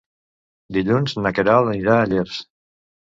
[0.77, 2.39] Dilluns na Queralt anirà a Llers.